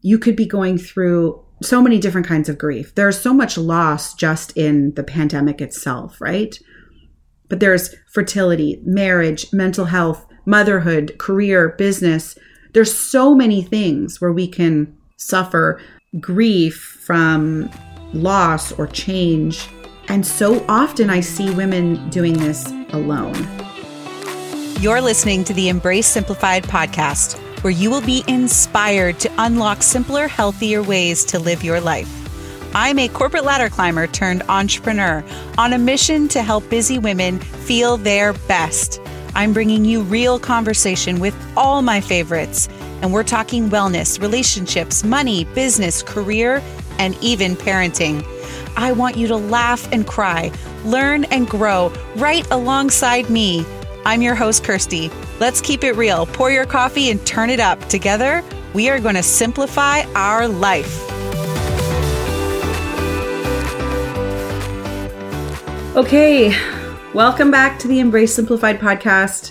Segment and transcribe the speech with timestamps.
[0.00, 2.94] you could be going through so many different kinds of grief.
[2.94, 6.58] There's so much loss just in the pandemic itself, right?
[7.48, 12.38] But there's fertility, marriage, mental health, motherhood, career, business.
[12.74, 15.80] There's so many things where we can suffer
[16.20, 17.70] grief from
[18.12, 19.68] loss or change.
[20.08, 23.36] And so often I see women doing this alone.
[24.80, 30.28] You're listening to the Embrace Simplified podcast, where you will be inspired to unlock simpler,
[30.28, 32.14] healthier ways to live your life.
[32.74, 35.24] I'm a corporate ladder climber turned entrepreneur
[35.56, 39.00] on a mission to help busy women feel their best.
[39.34, 42.68] I'm bringing you real conversation with all my favorites,
[43.02, 46.62] and we're talking wellness, relationships, money, business, career,
[46.98, 48.24] and even parenting.
[48.76, 50.52] I want you to laugh and cry,
[50.84, 53.64] learn and grow right alongside me.
[54.04, 55.10] I'm your host, Kirsty.
[55.40, 56.26] Let's keep it real.
[56.26, 57.80] Pour your coffee and turn it up.
[57.88, 61.04] Together, we are going to simplify our life.
[65.96, 66.54] Okay,
[67.12, 69.50] welcome back to the Embrace Simplified podcast.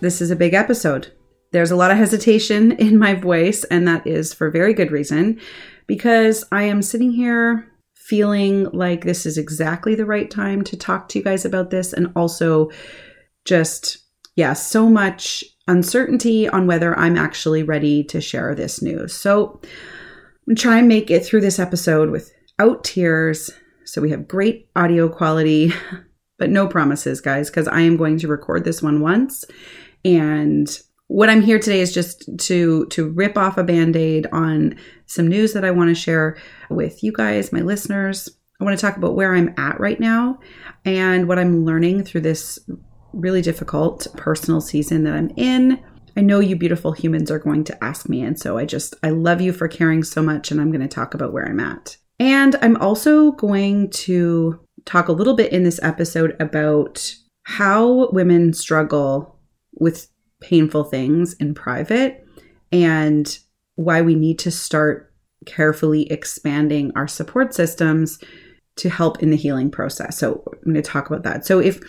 [0.00, 1.12] This is a big episode.
[1.52, 5.38] There's a lot of hesitation in my voice, and that is for very good reason
[5.86, 11.08] because I am sitting here feeling like this is exactly the right time to talk
[11.10, 12.70] to you guys about this, and also
[13.44, 13.98] just,
[14.36, 19.14] yeah, so much uncertainty on whether I'm actually ready to share this news.
[19.14, 19.60] So
[20.48, 23.50] I'm trying to make it through this episode without tears
[23.84, 25.72] so we have great audio quality,
[26.38, 29.44] but no promises, guys, because I am going to record this one once.
[30.04, 30.68] And
[31.06, 35.52] what I'm here today is just to to rip off a band-aid on some news
[35.52, 36.36] that I want to share
[36.70, 38.28] with you guys, my listeners.
[38.60, 40.38] I want to talk about where I'm at right now
[40.84, 42.58] and what I'm learning through this
[43.20, 45.82] really difficult personal season that I'm in.
[46.16, 49.10] I know you beautiful humans are going to ask me and so I just I
[49.10, 51.96] love you for caring so much and I'm going to talk about where I'm at.
[52.20, 57.12] And I'm also going to talk a little bit in this episode about
[57.44, 59.40] how women struggle
[59.72, 60.08] with
[60.40, 62.24] painful things in private
[62.70, 63.38] and
[63.76, 65.12] why we need to start
[65.46, 68.18] carefully expanding our support systems
[68.76, 70.18] to help in the healing process.
[70.18, 71.46] So, I'm going to talk about that.
[71.46, 71.80] So, if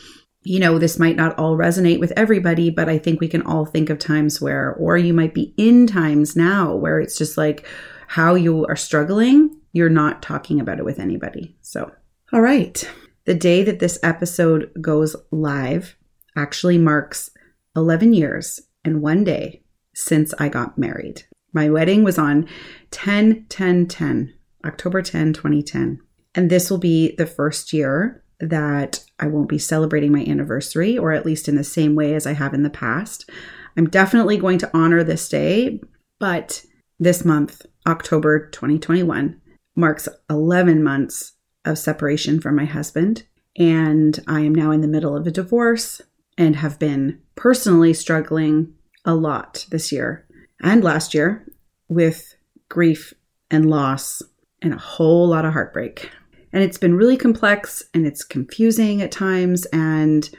[0.45, 3.66] you know, this might not all resonate with everybody, but I think we can all
[3.66, 7.67] think of times where, or you might be in times now where it's just like
[8.07, 11.53] how you are struggling you're not talking about it with anybody.
[11.59, 11.91] So,
[12.31, 12.89] all right.
[13.25, 15.97] The day that this episode goes live
[16.38, 17.29] actually marks
[17.75, 19.63] 11 years and one day
[19.94, 21.23] since I got married.
[21.51, 22.47] My wedding was on
[22.91, 24.34] 10 10 10,
[24.66, 26.00] October 10, 2010.
[26.34, 31.12] And this will be the first year that I won't be celebrating my anniversary, or
[31.12, 33.29] at least in the same way as I have in the past.
[33.78, 35.81] I'm definitely going to honor this day,
[36.19, 36.66] but
[37.00, 39.41] this month, October 2021,
[39.75, 41.34] marks 11 months
[41.66, 43.23] of separation from my husband.
[43.57, 46.02] And I am now in the middle of a divorce
[46.38, 48.73] and have been personally struggling
[49.06, 50.25] a lot this year
[50.62, 51.47] and last year
[51.88, 52.35] with
[52.69, 53.13] grief
[53.52, 54.22] and loss
[54.62, 56.09] and a whole lot of heartbreak.
[56.55, 59.66] And it's been really complex and it's confusing at times.
[59.73, 60.29] And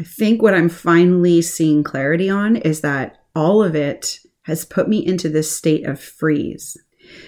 [0.00, 4.88] I think what I'm finally seeing clarity on is that all of it has put
[4.88, 6.78] me into this state of freeze.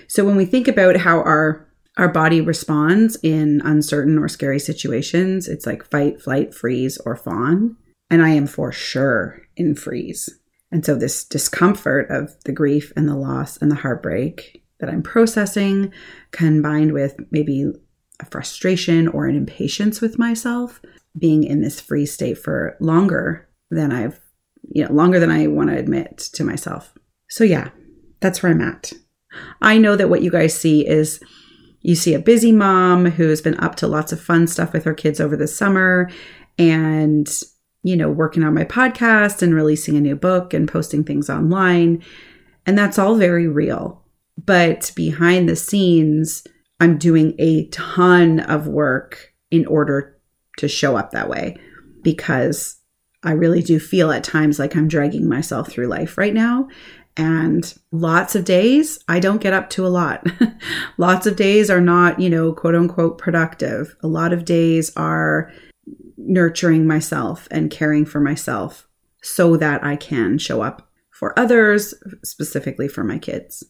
[0.08, 5.46] So when we think about how our our body responds in uncertain or scary situations,
[5.46, 7.76] it's like fight, flight, freeze, or fawn.
[8.08, 10.30] And I am for sure in freeze.
[10.70, 15.02] And so this discomfort of the grief and the loss and the heartbreak that I'm
[15.02, 15.92] processing,
[16.30, 17.72] combined with maybe
[18.20, 20.80] a frustration or an impatience with myself,
[21.18, 24.20] being in this free state for longer than I've,
[24.70, 26.94] you know, longer than I want to admit to myself.
[27.28, 27.70] So yeah,
[28.20, 28.92] that's where I'm at.
[29.60, 31.20] I know that what you guys see is
[31.80, 34.94] you see a busy mom who's been up to lots of fun stuff with her
[34.94, 36.10] kids over the summer
[36.58, 37.28] and,
[37.82, 42.02] you know, working on my podcast and releasing a new book and posting things online.
[42.66, 44.04] And that's all very real.
[44.44, 46.46] But behind the scenes,
[46.82, 50.18] I'm doing a ton of work in order
[50.58, 51.56] to show up that way
[52.02, 52.76] because
[53.22, 56.66] I really do feel at times like I'm dragging myself through life right now.
[57.16, 60.26] And lots of days, I don't get up to a lot.
[60.98, 63.94] lots of days are not, you know, quote unquote productive.
[64.02, 65.52] A lot of days are
[66.16, 68.88] nurturing myself and caring for myself
[69.22, 71.94] so that I can show up for others,
[72.24, 73.62] specifically for my kids.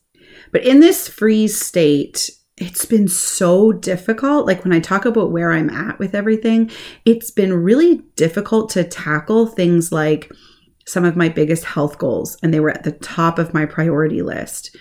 [0.50, 2.30] But in this freeze state,
[2.62, 4.46] it's been so difficult.
[4.46, 6.70] Like when I talk about where I'm at with everything,
[7.04, 10.30] it's been really difficult to tackle things like
[10.86, 14.22] some of my biggest health goals, and they were at the top of my priority
[14.22, 14.76] list.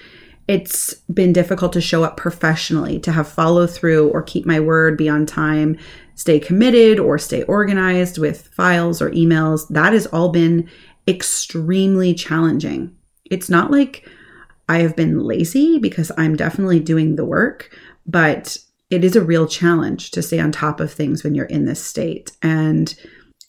[0.47, 4.97] it's been difficult to show up professionally, to have follow through or keep my word,
[4.97, 5.77] be on time,
[6.15, 9.67] stay committed or stay organized with files or emails.
[9.69, 10.69] That has all been
[11.07, 12.93] extremely challenging.
[13.25, 14.05] It's not like
[14.71, 18.57] I have been lazy because I'm definitely doing the work, but
[18.89, 21.83] it is a real challenge to stay on top of things when you're in this
[21.83, 22.31] state.
[22.41, 22.95] And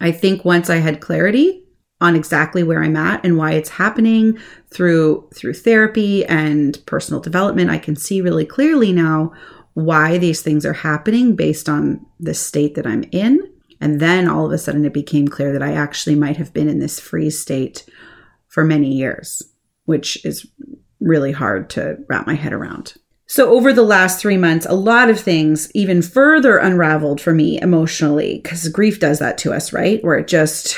[0.00, 1.62] I think once I had clarity
[2.00, 4.36] on exactly where I'm at and why it's happening
[4.74, 9.32] through through therapy and personal development, I can see really clearly now
[9.74, 13.48] why these things are happening based on the state that I'm in.
[13.80, 16.68] And then all of a sudden it became clear that I actually might have been
[16.68, 17.88] in this freeze state
[18.48, 19.40] for many years,
[19.84, 20.44] which is
[21.02, 22.94] really hard to wrap my head around.
[23.26, 27.58] So, over the last three months, a lot of things even further unraveled for me
[27.62, 30.04] emotionally because grief does that to us, right?
[30.04, 30.76] Where it just,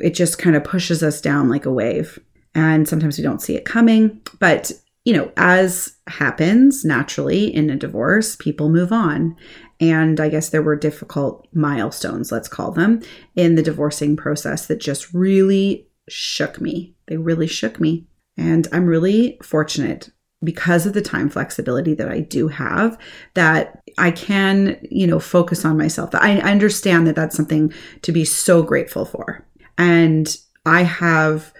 [0.00, 2.18] it just kind of pushes us down like a wave.
[2.56, 4.20] And sometimes we don't see it coming.
[4.40, 4.72] But,
[5.04, 9.36] you know, as happens naturally in a divorce, people move on.
[9.80, 13.00] And I guess there were difficult milestones, let's call them,
[13.36, 16.94] in the divorcing process that just really shook me.
[17.06, 18.06] They really shook me.
[18.36, 20.10] And I'm really fortunate
[20.44, 22.98] because of the time flexibility that I do have,
[23.34, 26.10] that I can, you know, focus on myself.
[26.14, 29.46] I understand that that's something to be so grateful for.
[29.78, 30.36] And
[30.66, 31.52] I have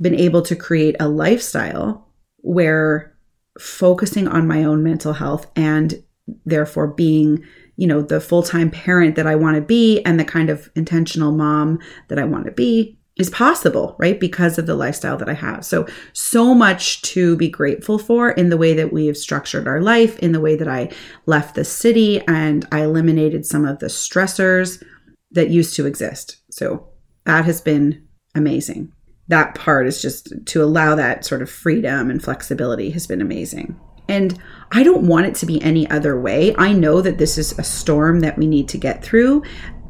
[0.00, 2.06] been able to create a lifestyle
[2.38, 3.16] where
[3.58, 6.02] focusing on my own mental health and
[6.44, 7.42] therefore being,
[7.76, 10.70] you know, the full time parent that I want to be and the kind of
[10.74, 11.78] intentional mom
[12.08, 14.20] that I want to be is possible, right?
[14.20, 15.64] Because of the lifestyle that I have.
[15.64, 19.80] So, so much to be grateful for in the way that we have structured our
[19.80, 20.90] life, in the way that I
[21.24, 24.82] left the city and I eliminated some of the stressors
[25.30, 26.42] that used to exist.
[26.50, 26.88] So,
[27.24, 28.92] that has been amazing.
[29.28, 33.80] That part is just to allow that sort of freedom and flexibility has been amazing.
[34.08, 34.38] And
[34.70, 36.54] I don't want it to be any other way.
[36.56, 39.42] I know that this is a storm that we need to get through.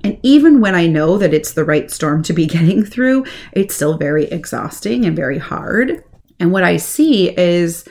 [0.06, 3.74] And even when I know that it's the right storm to be getting through, it's
[3.74, 6.04] still very exhausting and very hard.
[6.38, 7.84] And what I see is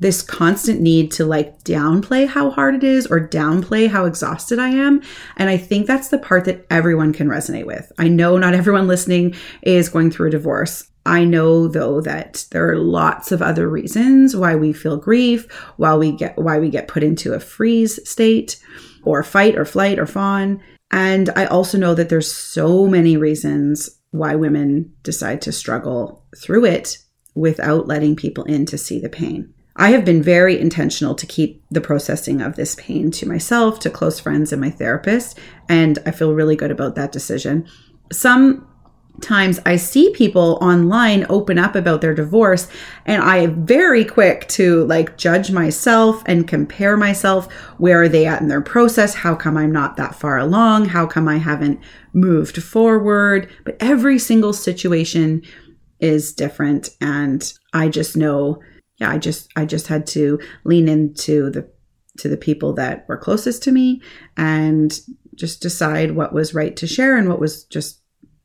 [0.00, 4.70] this constant need to like downplay how hard it is or downplay how exhausted I
[4.70, 5.02] am.
[5.36, 7.92] And I think that's the part that everyone can resonate with.
[7.96, 10.90] I know not everyone listening is going through a divorce.
[11.06, 15.94] I know though that there are lots of other reasons why we feel grief, why
[15.94, 18.58] we get why we get put into a freeze state
[19.04, 20.60] or fight or flight or fawn.
[20.92, 26.66] And I also know that there's so many reasons why women decide to struggle through
[26.66, 26.98] it
[27.34, 29.52] without letting people in to see the pain.
[29.76, 33.90] I have been very intentional to keep the processing of this pain to myself, to
[33.90, 35.38] close friends, and my therapist.
[35.66, 37.66] And I feel really good about that decision.
[38.12, 38.68] Some
[39.20, 42.68] times I see people online open up about their divorce
[43.06, 47.52] and I very quick to like judge myself and compare myself.
[47.78, 49.14] Where are they at in their process?
[49.14, 50.86] How come I'm not that far along?
[50.86, 51.80] How come I haven't
[52.12, 53.48] moved forward?
[53.64, 55.42] But every single situation
[56.00, 58.60] is different and I just know
[58.98, 61.68] yeah, I just I just had to lean into the
[62.18, 64.02] to the people that were closest to me
[64.36, 65.00] and
[65.34, 68.01] just decide what was right to share and what was just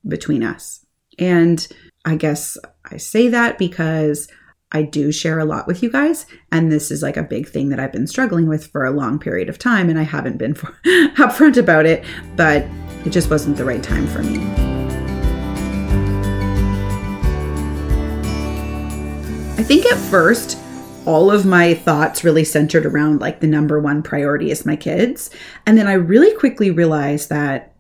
[0.07, 0.85] between us.
[1.19, 1.67] And
[2.05, 2.57] I guess
[2.91, 4.27] I say that because
[4.71, 6.25] I do share a lot with you guys.
[6.51, 9.17] And this is like a big thing that I've been struggling with for a long
[9.17, 9.89] period of time.
[9.89, 10.67] And I haven't been for,
[11.15, 12.03] upfront about it,
[12.35, 12.65] but
[13.05, 14.37] it just wasn't the right time for me.
[19.57, 20.57] I think at first,
[21.05, 25.29] all of my thoughts really centered around like the number one priority is my kids.
[25.65, 27.73] And then I really quickly realized that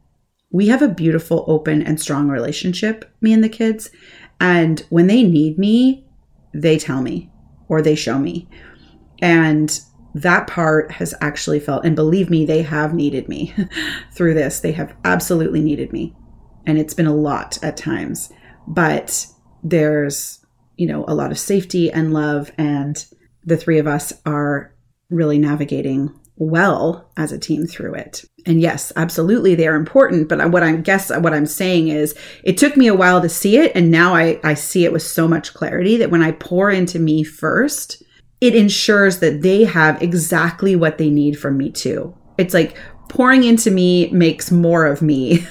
[0.57, 3.91] we have a beautiful, open, and strong relationship, me and the kids.
[4.39, 6.07] And when they need me,
[6.51, 7.29] they tell me
[7.67, 8.49] or they show me.
[9.21, 9.79] And
[10.15, 13.53] that part has actually felt, and believe me, they have needed me
[14.15, 14.59] through this.
[14.59, 16.15] They have absolutely needed me.
[16.65, 18.33] And it's been a lot at times,
[18.67, 19.27] but
[19.61, 20.43] there's,
[20.75, 22.51] you know, a lot of safety and love.
[22.57, 23.05] And
[23.45, 24.73] the three of us are
[25.11, 28.23] really navigating well as a team through it.
[28.45, 32.57] And yes, absolutely they are important, but what I guess what I'm saying is it
[32.57, 35.27] took me a while to see it and now I I see it with so
[35.27, 38.03] much clarity that when I pour into me first,
[38.39, 42.15] it ensures that they have exactly what they need from me too.
[42.37, 42.77] It's like
[43.09, 45.45] pouring into me makes more of me.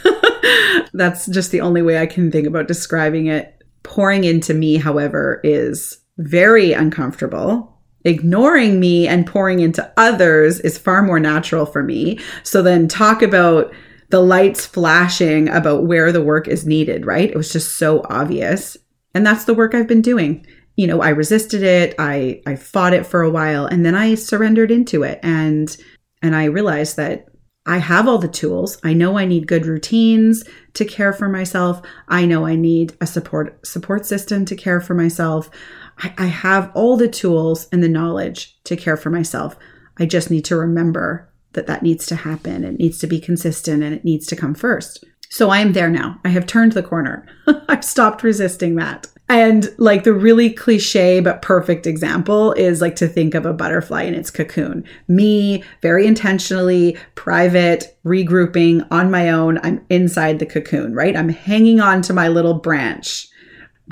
[0.93, 3.52] That's just the only way I can think about describing it.
[3.83, 7.75] Pouring into me, however, is very uncomfortable
[8.06, 12.18] ignoring me and pouring into others is far more natural for me.
[12.44, 13.72] So then talk about
[14.10, 17.28] the lights flashing about where the work is needed, right?
[17.28, 18.76] It was just so obvious.
[19.14, 20.46] And that's the work I've been doing.
[20.76, 21.94] you know, I resisted it.
[21.98, 25.75] I I fought it for a while and then I surrendered into it and
[26.22, 27.26] and I realized that
[27.66, 28.78] I have all the tools.
[28.84, 30.44] I know I need good routines
[30.75, 31.82] to care for myself.
[32.08, 35.50] I know I need a support support system to care for myself.
[35.98, 39.56] I, I have all the tools and the knowledge to care for myself.
[39.98, 42.64] I just need to remember that that needs to happen.
[42.64, 45.04] It needs to be consistent and it needs to come first.
[45.28, 46.20] So I am there now.
[46.24, 47.26] I have turned the corner.
[47.68, 49.08] I've stopped resisting that.
[49.28, 54.02] And like the really cliche but perfect example is like to think of a butterfly
[54.02, 54.84] in its cocoon.
[55.08, 59.58] Me, very intentionally, private, regrouping on my own.
[59.64, 61.16] I'm inside the cocoon, right?
[61.16, 63.28] I'm hanging on to my little branch,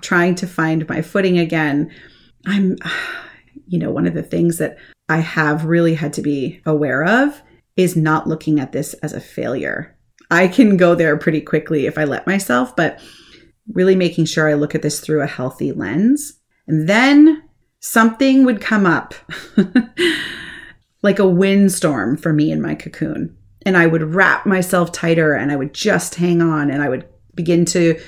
[0.03, 1.91] trying to find my footing again.
[2.47, 2.77] I'm,
[3.67, 4.77] you know, one of the things that
[5.09, 7.43] I have really had to be aware of
[7.77, 9.97] is not looking at this as a failure.
[10.31, 13.01] I can go there pretty quickly if I let myself, but
[13.73, 16.41] really making sure I look at this through a healthy lens.
[16.67, 17.43] And then
[17.81, 19.15] something would come up
[21.03, 23.37] like a windstorm for me in my cocoon.
[23.67, 27.07] And I would wrap myself tighter and I would just hang on and I would
[27.35, 28.01] begin to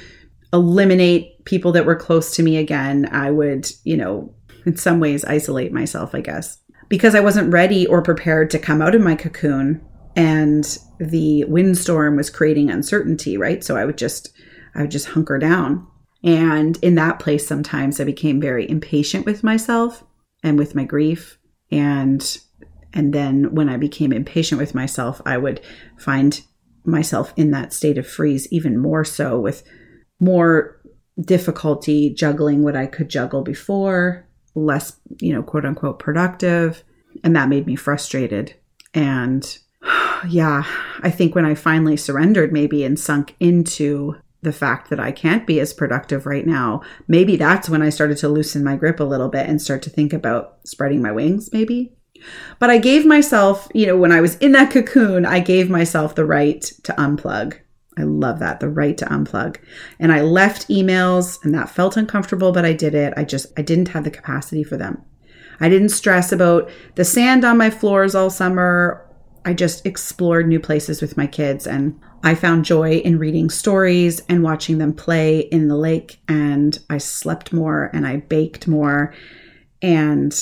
[0.56, 3.08] eliminate people that were close to me again.
[3.12, 4.34] I would, you know,
[4.64, 6.58] in some ways isolate myself, I guess,
[6.88, 9.86] because I wasn't ready or prepared to come out of my cocoon
[10.16, 13.62] and the windstorm was creating uncertainty, right?
[13.62, 14.30] So I would just
[14.74, 15.86] I would just hunker down.
[16.24, 20.02] And in that place, sometimes I became very impatient with myself
[20.42, 21.38] and with my grief.
[21.70, 22.38] And
[22.94, 25.60] and then when I became impatient with myself, I would
[25.98, 26.40] find
[26.84, 29.62] myself in that state of freeze even more so with
[30.20, 30.80] more
[31.20, 36.82] difficulty juggling what I could juggle before, less, you know, quote unquote productive.
[37.24, 38.54] And that made me frustrated.
[38.94, 39.58] And
[40.28, 40.64] yeah,
[41.00, 45.46] I think when I finally surrendered, maybe and sunk into the fact that I can't
[45.46, 49.04] be as productive right now, maybe that's when I started to loosen my grip a
[49.04, 51.96] little bit and start to think about spreading my wings, maybe.
[52.58, 56.14] But I gave myself, you know, when I was in that cocoon, I gave myself
[56.14, 57.58] the right to unplug.
[57.98, 59.56] I love that, the right to unplug.
[59.98, 63.14] And I left emails and that felt uncomfortable, but I did it.
[63.16, 65.02] I just, I didn't have the capacity for them.
[65.60, 69.02] I didn't stress about the sand on my floors all summer.
[69.46, 74.20] I just explored new places with my kids and I found joy in reading stories
[74.28, 76.20] and watching them play in the lake.
[76.28, 79.14] And I slept more and I baked more.
[79.80, 80.34] And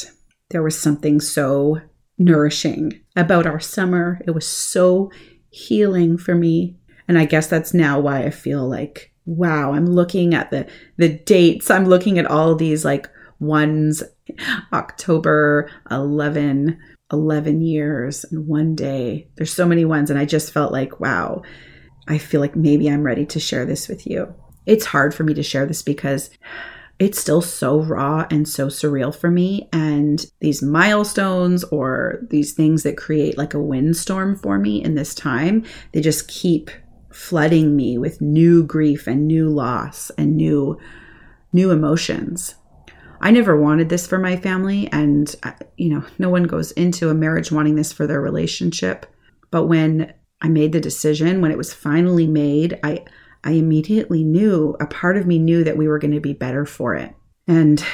[0.51, 1.81] there was something so
[2.19, 4.21] nourishing about our summer.
[4.27, 5.11] It was so
[5.51, 6.77] healing for me.
[7.09, 11.09] And I guess that's now why I feel like, wow, I'm looking at the the
[11.09, 11.71] dates.
[11.71, 13.09] I'm looking at all these like
[13.41, 14.03] ones
[14.73, 16.79] October 11
[17.13, 19.29] 11 years and one day.
[19.37, 21.43] There's so many ones and I just felt like, wow,
[22.09, 24.35] I feel like maybe I'm ready to share this with you.
[24.67, 26.31] It's hard for me to share this because
[26.99, 29.69] it's still so raw and so surreal for me.
[29.73, 35.15] And these milestones or these things that create like a windstorm for me in this
[35.15, 36.71] time, they just keep
[37.15, 40.79] flooding me with new grief and new loss and new
[41.53, 42.57] new emotions.
[43.21, 47.09] I never wanted this for my family and uh, you know, no one goes into
[47.09, 49.07] a marriage wanting this for their relationship.
[49.51, 50.13] But when
[50.45, 52.79] I made the decision when it was finally made.
[52.85, 53.05] I
[53.43, 56.65] I immediately knew, a part of me knew that we were going to be better
[56.65, 57.15] for it.
[57.47, 57.85] And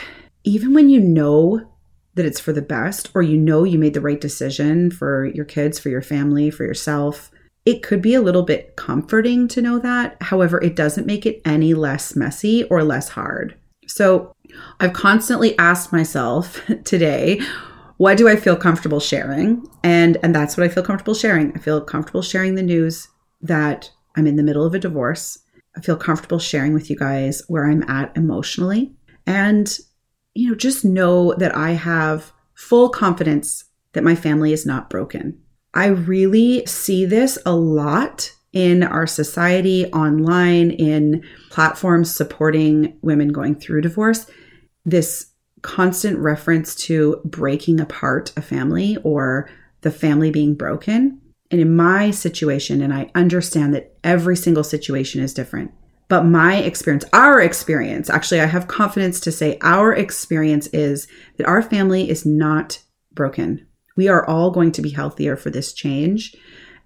[0.45, 1.69] even when you know
[2.15, 5.45] that it's for the best or you know you made the right decision for your
[5.45, 7.31] kids, for your family, for yourself,
[7.65, 10.17] it could be a little bit comforting to know that.
[10.21, 13.57] However, it doesn't make it any less messy or less hard.
[13.87, 14.35] So,
[14.81, 17.41] I've constantly asked myself today,
[17.99, 19.67] what do I feel comfortable sharing?
[19.85, 21.53] And and that's what I feel comfortable sharing.
[21.55, 23.09] I feel comfortable sharing the news
[23.43, 25.39] that I'm in the middle of a divorce.
[25.77, 28.93] I feel comfortable sharing with you guys where I'm at emotionally.
[29.27, 29.79] And
[30.35, 35.39] you know, just know that I have full confidence that my family is not broken.
[35.75, 43.55] I really see this a lot in our society, online, in platforms supporting women going
[43.55, 44.27] through divorce.
[44.85, 45.31] This
[45.63, 49.49] constant reference to breaking apart a family or
[49.83, 51.21] the family being broken.
[51.51, 55.73] And in my situation, and I understand that every single situation is different,
[56.09, 61.47] but my experience, our experience, actually, I have confidence to say our experience is that
[61.47, 63.67] our family is not broken.
[63.97, 66.35] We are all going to be healthier for this change.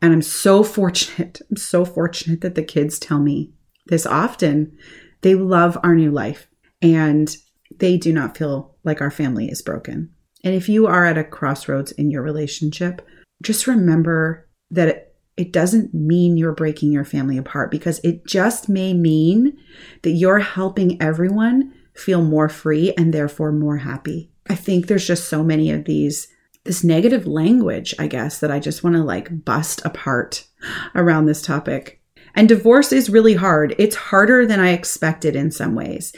[0.03, 1.41] And I'm so fortunate.
[1.51, 3.53] I'm so fortunate that the kids tell me
[3.87, 4.77] this often.
[5.23, 6.49] They love our new life.
[6.83, 7.35] And
[7.79, 10.11] they do not feel like our family is broken.
[10.45, 13.07] And if you are at a crossroads in your relationship,
[13.43, 18.69] just remember that it, it doesn't mean you're breaking your family apart because it just
[18.69, 19.57] may mean
[20.03, 24.31] that you're helping everyone feel more free and therefore more happy.
[24.49, 26.29] I think there's just so many of these
[26.65, 30.47] this negative language, I guess, that I just want to like bust apart
[30.95, 32.01] around this topic.
[32.35, 33.75] And divorce is really hard.
[33.79, 36.13] It's harder than I expected in some ways.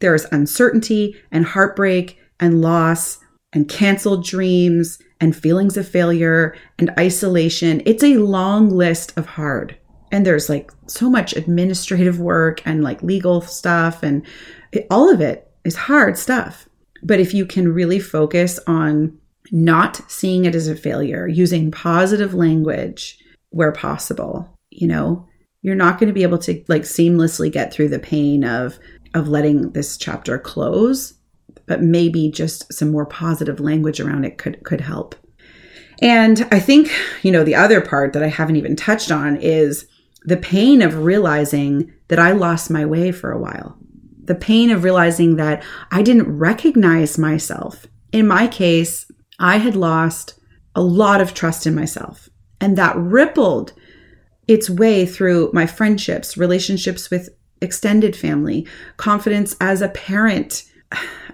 [0.00, 3.18] There's uncertainty and heartbreak and loss
[3.52, 7.82] and canceled dreams and feelings of failure and isolation.
[7.86, 9.76] It's a long list of hard.
[10.10, 14.26] And there's like so much administrative work and like legal stuff, and
[14.72, 16.68] it, all of it is hard stuff.
[17.02, 19.18] But if you can really focus on
[19.50, 23.18] not seeing it as a failure, using positive language
[23.50, 25.26] where possible, you know,
[25.62, 28.78] you're not going to be able to like seamlessly get through the pain of
[29.14, 31.14] of letting this chapter close,
[31.66, 35.14] but maybe just some more positive language around it could could help.
[36.00, 36.90] And I think,
[37.22, 39.86] you know, the other part that I haven't even touched on is
[40.24, 43.76] the pain of realizing that I lost my way for a while.
[44.24, 47.86] The pain of realizing that I didn't recognize myself.
[48.12, 49.06] In my case,
[49.42, 50.40] I had lost
[50.74, 52.30] a lot of trust in myself,
[52.60, 53.72] and that rippled
[54.48, 57.28] its way through my friendships, relationships with
[57.60, 60.64] extended family, confidence as a parent,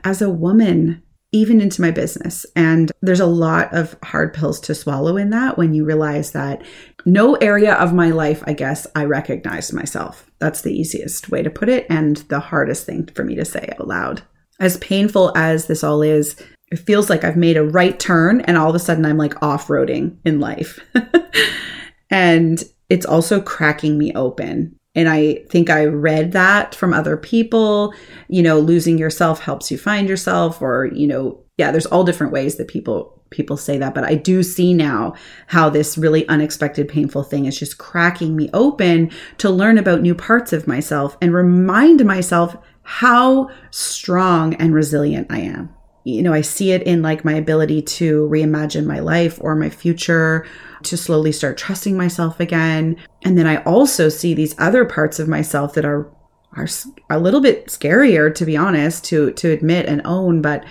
[0.05, 2.47] as a woman, even into my business.
[2.57, 6.63] And there's a lot of hard pills to swallow in that when you realize that
[7.05, 10.31] no area of my life, I guess, I recognize myself.
[10.39, 13.75] That's the easiest way to put it and the hardest thing for me to say
[13.79, 14.23] out loud.
[14.61, 16.37] As painful as this all is,
[16.71, 19.43] it feels like I've made a right turn and all of a sudden I'm like
[19.43, 20.79] off roading in life.
[22.11, 24.77] and it's also cracking me open.
[24.95, 27.95] And I think I read that from other people.
[28.29, 32.33] You know, losing yourself helps you find yourself, or, you know, yeah, there's all different
[32.33, 35.15] ways that people people say that but i do see now
[35.49, 40.15] how this really unexpected painful thing is just cracking me open to learn about new
[40.15, 45.69] parts of myself and remind myself how strong and resilient i am
[46.09, 49.71] you know i see it in like my ability to reimagine my life or my
[49.71, 50.47] future
[50.85, 52.97] to slowly start trusting myself again.
[53.25, 56.11] And then I also see these other parts of myself that are
[56.57, 56.67] are
[57.11, 60.65] a little bit scarier to be honest to to admit and own, but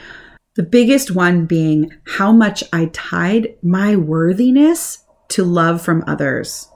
[0.55, 6.69] the biggest one being how much I tied my worthiness to love from others.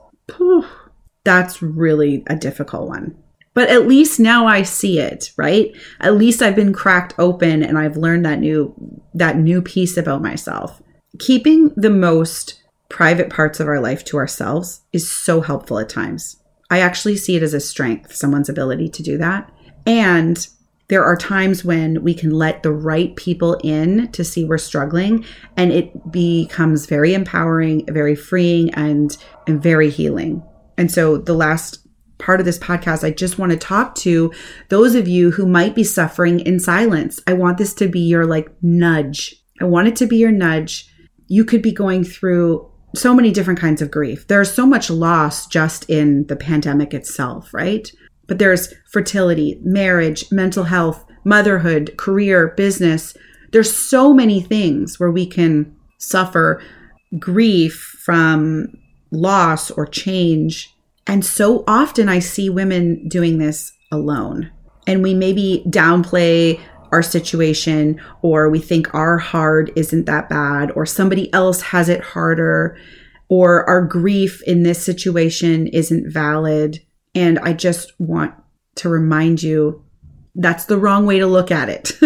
[1.24, 3.21] That's really a difficult one.
[3.54, 5.72] But at least now I see it, right?
[6.00, 8.74] At least I've been cracked open and I've learned that new
[9.14, 10.80] that new piece about myself.
[11.18, 16.36] Keeping the most private parts of our life to ourselves is so helpful at times.
[16.70, 19.50] I actually see it as a strength, someone's ability to do that.
[19.86, 20.46] And
[20.88, 25.24] there are times when we can let the right people in to see we're struggling
[25.56, 30.42] and it becomes very empowering, very freeing and and very healing.
[30.76, 31.81] And so the last
[32.22, 34.32] part of this podcast, I just want to talk to
[34.68, 37.20] those of you who might be suffering in silence.
[37.26, 39.34] I want this to be your like nudge.
[39.60, 40.88] I want it to be your nudge.
[41.26, 44.28] You could be going through so many different kinds of grief.
[44.28, 47.90] There's so much loss just in the pandemic itself, right?
[48.28, 53.14] But there's fertility, marriage, mental health, motherhood, career, business.
[53.50, 56.62] There's so many things where we can suffer
[57.18, 58.68] grief from
[59.10, 60.74] loss or change.
[61.06, 64.50] And so often I see women doing this alone.
[64.86, 66.60] And we maybe downplay
[66.90, 72.02] our situation or we think our hard isn't that bad or somebody else has it
[72.02, 72.76] harder
[73.28, 76.80] or our grief in this situation isn't valid.
[77.14, 78.34] And I just want
[78.76, 79.82] to remind you
[80.34, 81.92] that's the wrong way to look at it.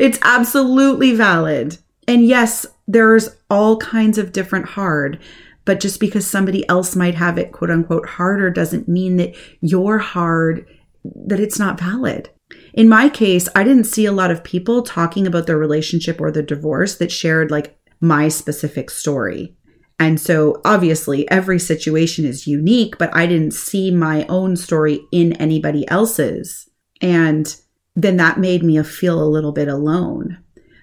[0.00, 1.78] it's absolutely valid.
[2.06, 5.20] And yes, there's all kinds of different hard,
[5.64, 9.98] but just because somebody else might have it quote unquote harder doesn't mean that your
[9.98, 10.66] hard
[11.04, 12.30] that it's not valid.
[12.74, 16.30] In my case, I didn't see a lot of people talking about their relationship or
[16.30, 19.56] the divorce that shared like my specific story.
[19.98, 25.34] And so obviously every situation is unique, but I didn't see my own story in
[25.34, 26.68] anybody else's.
[27.00, 27.54] And
[27.94, 30.38] then that made me feel a little bit alone.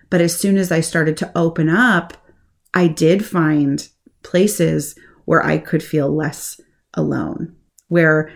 [0.10, 2.14] But as soon as I started to open up,
[2.74, 3.88] I did find
[4.24, 6.60] places where I could feel less
[6.94, 7.56] alone,
[7.88, 8.32] where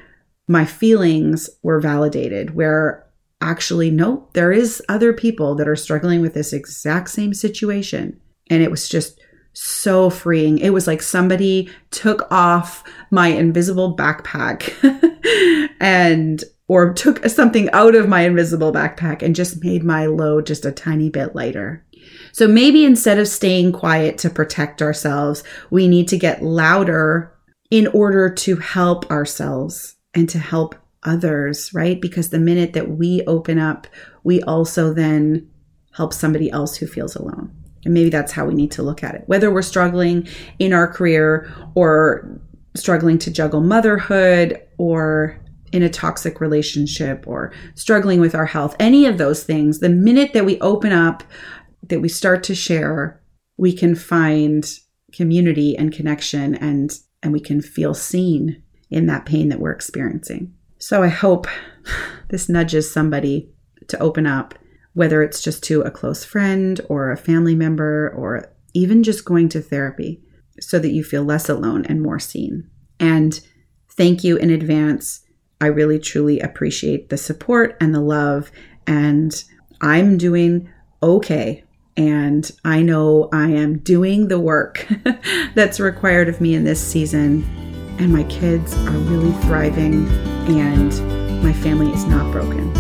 [0.48, 3.06] my feelings were validated, where
[3.42, 8.20] actually, no, there is other people that are struggling with this exact same situation.
[8.50, 9.20] And it was just
[9.54, 10.58] so freeing.
[10.58, 14.74] It was like somebody took off my invisible backpack
[15.80, 20.66] and or took something out of my invisible backpack and just made my load just
[20.66, 21.86] a tiny bit lighter.
[22.34, 27.32] So maybe instead of staying quiet to protect ourselves, we need to get louder
[27.70, 32.02] in order to help ourselves and to help others, right?
[32.02, 33.88] Because the minute that we open up,
[34.24, 35.48] we also then
[35.94, 37.52] help somebody else who feels alone.
[37.86, 39.24] And maybe that's how we need to look at it.
[39.28, 42.40] Whether we're struggling in our career or
[42.76, 45.40] struggling to juggle motherhood or
[45.72, 50.34] in a toxic relationship or struggling with our health, any of those things, the minute
[50.34, 51.24] that we open up,
[51.84, 53.22] that we start to share,
[53.58, 54.80] we can find
[55.12, 60.54] community and connection and and we can feel seen in that pain that we're experiencing.
[60.78, 61.48] So I hope
[62.30, 63.50] this nudges somebody
[63.88, 64.56] to open up,
[64.94, 69.48] whether it's just to a close friend or a family member or even just going
[69.50, 70.22] to therapy
[70.60, 72.70] so that you feel less alone and more seen.
[73.00, 73.40] And
[73.92, 75.22] thank you in advance.
[75.62, 78.52] I really truly appreciate the support and the love
[78.86, 79.44] and
[79.82, 80.70] I'm doing
[81.02, 81.63] okay
[81.98, 84.88] and I know I am doing the work
[85.56, 87.44] that's required of me in this season.
[88.00, 90.08] And my kids are really thriving,
[90.48, 92.74] and my family is not broken.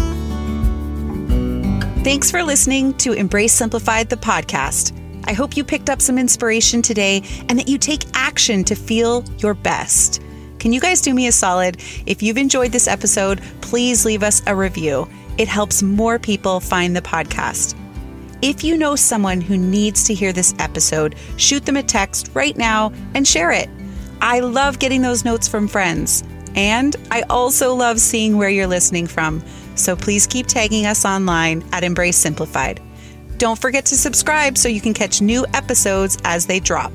[2.03, 4.91] Thanks for listening to Embrace Simplified, the podcast.
[5.25, 9.23] I hope you picked up some inspiration today and that you take action to feel
[9.37, 10.21] your best.
[10.59, 11.77] Can you guys do me a solid?
[12.05, 15.09] If you've enjoyed this episode, please leave us a review.
[15.37, 17.77] It helps more people find the podcast.
[18.43, 22.57] If you know someone who needs to hear this episode, shoot them a text right
[22.57, 23.69] now and share it.
[24.19, 26.25] I love getting those notes from friends.
[26.53, 29.41] And I also love seeing where you're listening from.
[29.75, 32.81] So please keep tagging us online at Embrace Simplified.
[33.37, 36.91] Don't forget to subscribe so you can catch new episodes as they drop.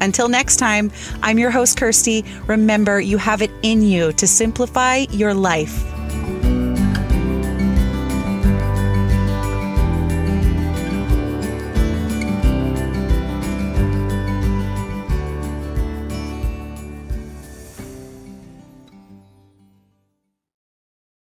[0.00, 0.90] Until next time,
[1.22, 2.24] I'm your host, Kirsty.
[2.48, 5.84] Remember, you have it in you to simplify your life.